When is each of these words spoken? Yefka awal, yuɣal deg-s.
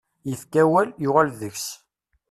Yefka 0.29 0.59
awal, 0.63 0.89
yuɣal 1.03 1.29
deg-s. 1.39 1.67